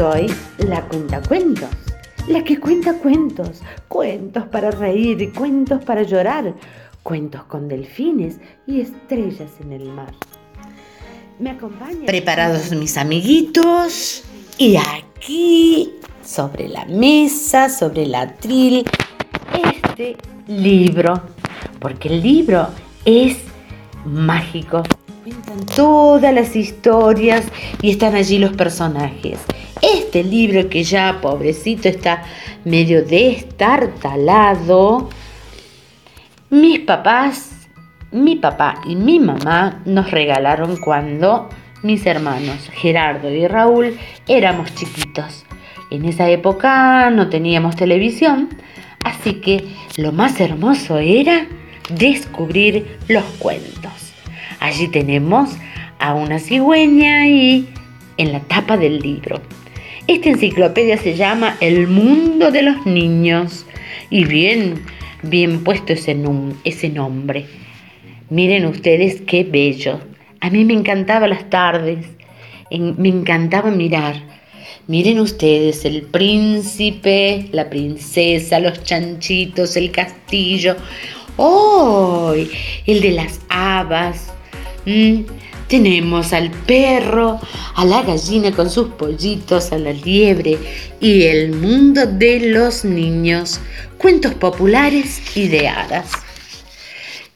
soy 0.00 0.32
la 0.66 0.80
cuenta 0.88 1.20
cuentos, 1.20 1.68
la 2.26 2.42
que 2.42 2.58
cuenta 2.58 2.94
cuentos, 2.94 3.60
cuentos 3.86 4.44
para 4.44 4.70
reír, 4.70 5.30
cuentos 5.34 5.84
para 5.84 6.04
llorar, 6.04 6.54
cuentos 7.02 7.42
con 7.44 7.68
delfines 7.68 8.38
y 8.66 8.80
estrellas 8.80 9.50
en 9.60 9.72
el 9.74 9.92
mar. 9.92 10.14
¿Me 11.38 11.50
acompañan? 11.50 12.06
Preparados 12.06 12.72
mis 12.72 12.96
amiguitos 12.96 14.24
y 14.56 14.76
aquí 14.76 15.92
sobre 16.24 16.70
la 16.70 16.86
mesa, 16.86 17.68
sobre 17.68 18.04
el 18.04 18.14
atril, 18.14 18.86
este 19.52 20.16
libro, 20.46 21.20
porque 21.78 22.08
el 22.08 22.22
libro 22.22 22.68
es 23.04 23.36
mágico. 24.06 24.82
Cuentan 25.24 25.66
todas 25.66 26.32
las 26.32 26.56
historias 26.56 27.44
y 27.82 27.90
están 27.90 28.14
allí 28.14 28.38
los 28.38 28.54
personajes. 28.54 29.40
Este 29.82 30.22
libro 30.22 30.68
que 30.68 30.84
ya, 30.84 31.20
pobrecito, 31.22 31.88
está 31.88 32.22
medio 32.64 33.02
destartalado. 33.02 35.08
Mis 36.50 36.80
papás, 36.80 37.66
mi 38.12 38.36
papá 38.36 38.82
y 38.86 38.96
mi 38.96 39.20
mamá 39.20 39.80
nos 39.86 40.10
regalaron 40.10 40.76
cuando 40.76 41.48
mis 41.82 42.04
hermanos 42.04 42.68
Gerardo 42.72 43.30
y 43.30 43.46
Raúl 43.46 43.96
éramos 44.28 44.74
chiquitos. 44.74 45.46
En 45.90 46.04
esa 46.04 46.28
época 46.28 47.08
no 47.10 47.30
teníamos 47.30 47.76
televisión, 47.76 48.50
así 49.04 49.34
que 49.34 49.64
lo 49.96 50.12
más 50.12 50.40
hermoso 50.40 50.98
era 50.98 51.46
descubrir 51.88 52.98
los 53.08 53.24
cuentos. 53.38 54.12
Allí 54.60 54.88
tenemos 54.88 55.50
a 55.98 56.14
una 56.14 56.38
cigüeña 56.38 57.26
y 57.26 57.68
en 58.18 58.32
la 58.32 58.40
tapa 58.40 58.76
del 58.76 58.98
libro. 58.98 59.40
Esta 60.10 60.30
enciclopedia 60.30 60.96
se 60.96 61.14
llama 61.14 61.56
El 61.60 61.86
mundo 61.86 62.50
de 62.50 62.62
los 62.62 62.84
niños 62.84 63.64
y 64.10 64.24
bien, 64.24 64.82
bien 65.22 65.62
puesto 65.62 65.92
ese, 65.92 66.16
nombre. 66.88 67.46
Miren 68.28 68.66
ustedes 68.66 69.20
qué 69.20 69.44
bello. 69.44 70.00
A 70.40 70.50
mí 70.50 70.64
me 70.64 70.72
encantaba 70.72 71.28
las 71.28 71.48
tardes, 71.48 72.04
me 72.72 73.08
encantaba 73.08 73.70
mirar. 73.70 74.20
Miren 74.88 75.20
ustedes 75.20 75.84
el 75.84 76.02
príncipe, 76.02 77.46
la 77.52 77.70
princesa, 77.70 78.58
los 78.58 78.82
chanchitos, 78.82 79.76
el 79.76 79.92
castillo. 79.92 80.74
¡Oh! 81.36 82.34
El 82.84 83.00
de 83.00 83.12
las 83.12 83.40
habas. 83.48 84.34
Mm, 84.86 85.20
tenemos 85.70 86.32
al 86.32 86.50
perro, 86.50 87.40
a 87.76 87.84
la 87.84 88.02
gallina 88.02 88.50
con 88.50 88.68
sus 88.68 88.88
pollitos, 88.88 89.70
a 89.70 89.78
la 89.78 89.92
liebre 89.92 90.58
y 91.00 91.22
el 91.22 91.52
mundo 91.52 92.06
de 92.06 92.50
los 92.50 92.84
niños, 92.84 93.60
cuentos 93.96 94.34
populares 94.34 95.22
y 95.36 95.46
de 95.46 95.68
hadas. 95.68 96.10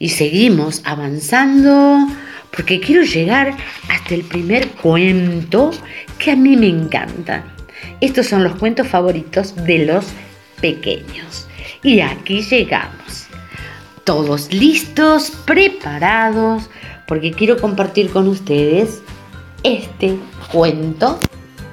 Y 0.01 0.09
seguimos 0.09 0.83
avanzando 0.85 2.09
porque 2.51 2.81
quiero 2.81 3.05
llegar 3.05 3.57
hasta 3.89 4.15
el 4.15 4.25
primer 4.25 4.69
cuento 4.69 5.71
que 6.19 6.33
a 6.33 6.37
mí 6.37 6.57
me 6.57 6.69
encanta. 6.69 7.45
Estos 8.01 8.27
son 8.27 8.43
los 8.43 8.57
cuentos 8.57 8.89
favoritos 8.89 9.55
de 9.65 9.87
los 9.87 10.07
pequeños. 10.61 11.47
Y 11.85 12.01
aquí 12.01 12.43
llegamos. 12.43 13.24
Todos 14.05 14.53
listos, 14.53 15.33
preparados 15.47 16.65
porque 17.07 17.33
quiero 17.33 17.57
compartir 17.57 18.11
con 18.11 18.29
ustedes 18.29 19.03
este 19.63 20.19
cuento, 20.53 21.19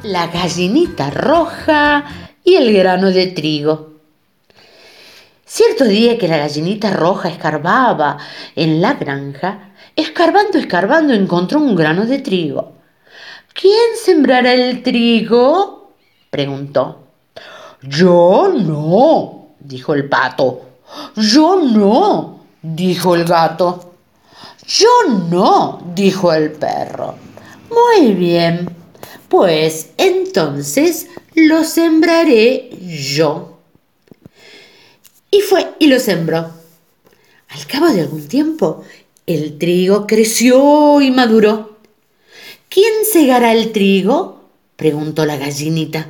La 0.04 0.28
gallinita 0.28 1.10
roja 1.10 2.06
y 2.44 2.56
el 2.56 2.74
grano 2.74 3.12
de 3.12 3.28
trigo. 3.28 3.92
Cierto 5.46 5.84
día 5.84 6.18
que 6.18 6.30
la 6.30 6.38
gallinita 6.38 6.92
roja 6.92 7.28
escarbaba 7.28 8.18
en 8.56 8.82
la 8.82 8.94
granja, 8.94 9.74
escarbando, 9.98 10.58
escarbando 10.58 11.14
encontró 11.14 11.60
un 11.60 11.76
grano 11.76 12.06
de 12.06 12.20
trigo. 12.20 12.78
¿Quién 13.54 13.98
sembrará 14.02 14.54
el 14.54 14.82
trigo? 14.82 15.92
preguntó. 16.30 17.08
Yo 17.82 18.54
no, 18.58 19.56
dijo 19.60 19.94
el 19.94 20.08
pato. 20.08 20.71
Yo 21.16 21.56
no, 21.58 22.46
dijo 22.62 23.16
el 23.16 23.26
gato. 23.26 23.94
Yo 24.68 24.90
no, 25.30 25.82
dijo 25.94 26.32
el 26.34 26.52
perro. 26.52 27.16
Muy 27.70 28.14
bien, 28.14 28.70
pues 29.28 29.92
entonces 29.98 31.08
lo 31.36 31.64
sembraré 31.64 32.70
yo. 32.80 33.60
Y 35.30 35.42
fue 35.42 35.74
y 35.80 35.88
lo 35.88 36.00
sembró. 36.00 36.52
Al 37.50 37.66
cabo 37.68 37.88
de 37.88 38.02
algún 38.02 38.28
tiempo, 38.28 38.84
el 39.26 39.58
trigo 39.58 40.08
creció 40.08 41.02
y 41.02 41.12
maduró. 41.12 41.78
¿Quién 42.70 43.06
segará 43.12 43.52
el 43.54 43.72
trigo? 43.72 44.42
preguntó 44.76 45.26
la 45.26 45.38
gallinita. 45.38 46.10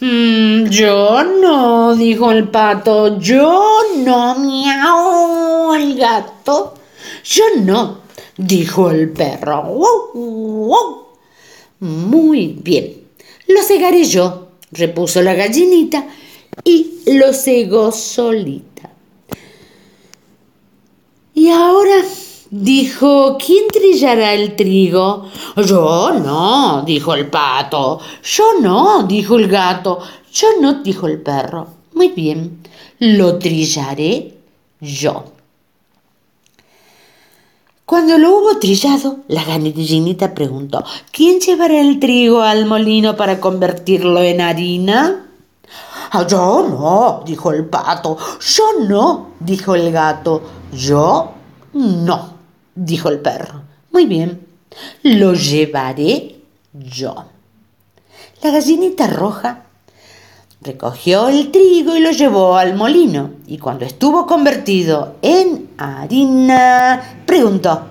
Mm, 0.00 0.68
yo 0.68 1.24
no, 1.24 1.96
dijo 1.96 2.30
el 2.30 2.48
pato. 2.48 3.18
Yo 3.18 3.80
no, 3.96 4.38
miau, 4.38 5.74
el 5.74 5.96
gato. 5.96 6.74
Yo 7.24 7.44
no, 7.60 8.02
dijo 8.36 8.90
el 8.90 9.10
perro. 9.10 9.80
Muy 11.80 12.58
bien, 12.62 13.08
lo 13.48 13.62
cegaré 13.62 14.04
yo, 14.04 14.48
repuso 14.72 15.22
la 15.22 15.34
gallinita 15.34 16.06
y 16.64 17.02
lo 17.06 17.32
cegó 17.32 17.92
solita. 17.92 18.90
Y 21.34 21.50
ahora, 21.50 22.02
dijo, 22.50 23.36
¿quién 23.44 23.68
trillará 23.68 24.34
el 24.34 24.56
trigo? 24.56 25.26
Yo 25.56 26.12
no, 26.12 26.82
dijo 26.86 27.14
el 27.14 27.28
pato. 27.28 28.00
Yo 28.22 28.60
no, 28.60 29.02
dijo 29.04 29.36
el 29.36 29.48
gato. 29.48 30.00
Yo 30.32 30.48
no, 30.60 30.82
dijo 30.82 31.06
el 31.06 31.20
perro. 31.20 31.66
Muy 31.94 32.08
bien, 32.08 32.62
lo 32.98 33.38
trillaré 33.38 34.34
yo. 34.80 35.24
Cuando 37.84 38.18
lo 38.18 38.36
hubo 38.36 38.58
trillado, 38.58 39.20
la 39.28 39.44
gallinita 39.44 40.34
preguntó, 40.34 40.84
¿quién 41.10 41.40
llevará 41.40 41.80
el 41.80 41.98
trigo 41.98 42.42
al 42.42 42.66
molino 42.66 43.16
para 43.16 43.40
convertirlo 43.40 44.20
en 44.20 44.42
harina? 44.42 45.26
Ah, 46.10 46.26
yo 46.26 46.66
no, 46.68 47.22
dijo 47.24 47.50
el 47.52 47.64
pato. 47.64 48.16
Yo 48.40 48.64
no, 48.86 49.30
dijo 49.40 49.74
el 49.74 49.90
gato. 49.90 50.42
Yo 50.72 51.32
no, 51.72 52.37
dijo 52.84 53.08
el 53.08 53.20
perro. 53.20 53.62
Muy 53.90 54.06
bien, 54.06 54.46
lo 55.02 55.34
llevaré 55.34 56.36
yo. 56.72 57.24
La 58.42 58.50
gallinita 58.50 59.06
roja 59.06 59.64
Recogió 60.60 61.28
el 61.28 61.52
trigo 61.52 61.94
y 61.94 62.00
lo 62.00 62.10
llevó 62.10 62.56
al 62.56 62.74
molino 62.74 63.30
y 63.46 63.58
cuando 63.58 63.84
estuvo 63.84 64.26
convertido 64.26 65.14
en 65.22 65.70
harina, 65.78 67.22
preguntó, 67.24 67.82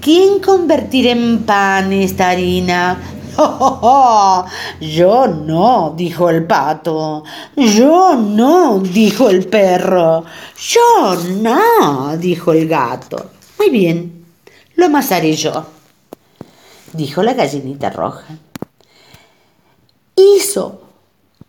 ¿quién 0.00 0.40
convertirá 0.40 1.12
en 1.12 1.44
pan 1.44 1.92
esta 1.92 2.30
harina? 2.30 2.98
Yo 4.80 5.26
no, 5.28 5.94
dijo 5.96 6.28
el 6.28 6.44
pato. 6.44 7.22
Yo 7.54 8.16
no, 8.16 8.80
dijo 8.80 9.30
el 9.30 9.46
perro. 9.46 10.24
Yo 10.58 11.14
no, 11.40 12.16
dijo 12.16 12.52
el 12.52 12.66
gato. 12.66 13.30
Muy 13.66 13.80
bien, 13.80 14.24
lo 14.76 14.86
amasaré 14.86 15.34
yo, 15.34 15.66
dijo 16.92 17.24
la 17.24 17.34
gallinita 17.34 17.90
roja. 17.90 18.38
Hizo 20.14 20.82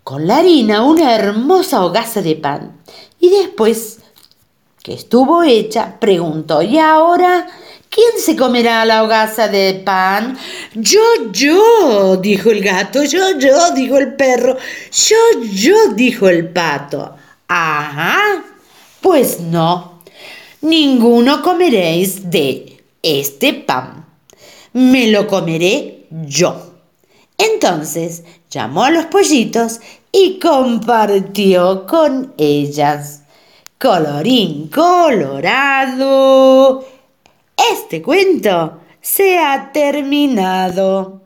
con 0.03 0.25
la 0.25 0.37
harina 0.37 0.81
una 0.81 1.13
hermosa 1.13 1.85
hogaza 1.85 2.23
de 2.23 2.35
pan. 2.35 2.81
Y 3.19 3.29
después 3.29 3.99
que 4.81 4.93
estuvo 4.93 5.43
hecha, 5.43 5.99
preguntó, 5.99 6.63
¿y 6.63 6.79
ahora 6.79 7.45
quién 7.87 8.19
se 8.19 8.35
comerá 8.35 8.83
la 8.83 9.03
hogaza 9.03 9.47
de 9.47 9.83
pan? 9.85 10.39
Yo, 10.73 11.03
yo, 11.31 12.17
dijo 12.17 12.49
el 12.49 12.63
gato, 12.63 13.03
yo, 13.03 13.37
yo, 13.37 13.69
dijo 13.75 13.99
el 13.99 14.15
perro, 14.15 14.57
yo, 14.91 15.17
yo, 15.51 15.89
dijo 15.93 16.27
el 16.29 16.49
pato. 16.49 17.15
Ajá, 17.47 18.43
pues 19.01 19.39
no, 19.39 19.96
ninguno 20.61 21.41
comeréis 21.41 22.29
de 22.29 22.83
este 23.01 23.53
pan, 23.53 24.05
me 24.73 25.07
lo 25.07 25.27
comeré 25.27 26.05
yo. 26.09 26.73
Entonces 27.37 28.23
llamó 28.49 28.83
a 28.85 28.91
los 28.91 29.05
pollitos 29.05 29.79
y 30.11 30.39
compartió 30.39 31.85
con 31.85 32.33
ellas. 32.37 33.21
Colorín 33.79 34.69
colorado. 34.69 36.03
Este 37.71 38.01
cuento 38.01 38.79
se 39.01 39.37
ha 39.37 39.71
terminado. 39.71 41.21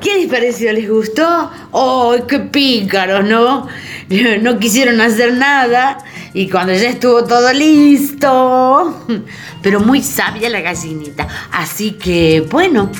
¿Qué 0.00 0.16
les 0.16 0.28
pareció? 0.28 0.72
¿Les 0.72 0.88
gustó? 0.88 1.50
¡Ay, 1.72 2.22
qué 2.26 2.40
pícaros, 2.40 3.24
¿no? 3.24 3.68
No 4.40 4.58
quisieron 4.58 5.00
hacer 5.00 5.34
nada 5.34 5.98
y 6.34 6.48
cuando 6.48 6.72
ya 6.72 6.88
estuvo 6.88 7.24
todo 7.24 7.52
listo. 7.52 9.06
Pero 9.62 9.80
muy 9.80 10.02
sabia 10.02 10.48
la 10.48 10.60
gallinita. 10.60 11.28
Así 11.52 11.92
que, 11.92 12.44
bueno, 12.50 12.90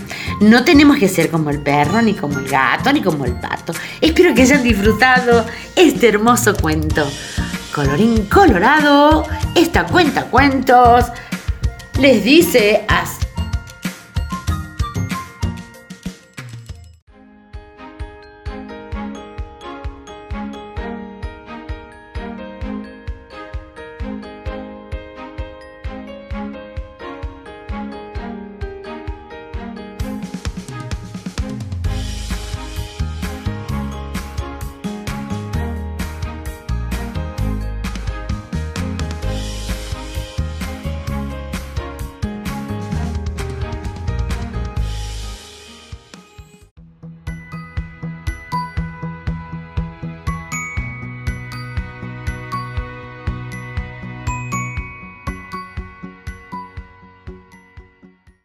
no 0.41 0.63
tenemos 0.63 0.99
que 0.99 1.09
ser 1.09 1.31
como 1.31 1.51
el 1.51 1.61
perro, 1.61 2.03
ni 2.03 2.15
como 2.15 2.39
el 2.39 2.47
gato, 2.49 2.93
ni 2.93 3.01
como 3.01 3.25
el 3.25 3.33
pato. 3.33 3.73
Espero 4.01 4.35
que 4.35 4.43
hayan 4.43 4.63
disfrutado 4.63 5.47
este 5.75 6.09
hermoso 6.09 6.55
cuento. 6.55 7.11
Colorín 7.75 8.27
colorado, 8.27 9.27
esta 9.55 9.87
cuenta 9.87 10.25
cuentos 10.25 11.07
les 11.99 12.25
dice 12.25 12.85
hasta 12.89 13.20